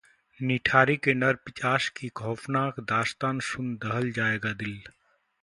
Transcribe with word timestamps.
निठारी 0.39 0.95
के 0.97 1.13
नर 1.13 1.35
पिशाच 1.45 1.87
की 1.97 2.09
खौफनाक 2.21 2.79
दास्तान 2.93 3.39
सुन 3.49 3.75
दहल 3.85 4.11
जाएगा 4.11 4.53
दिल 4.63 4.81